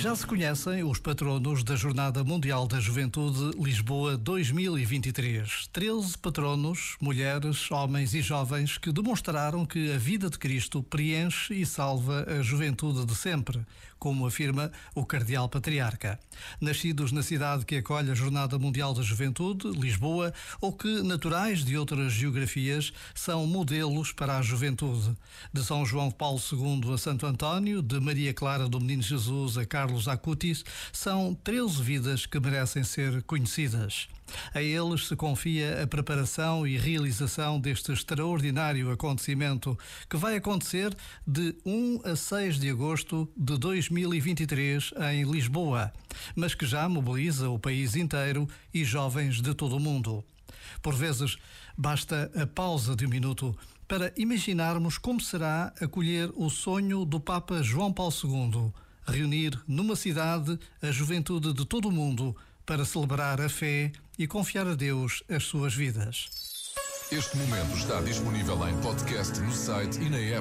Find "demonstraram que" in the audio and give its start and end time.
8.92-9.92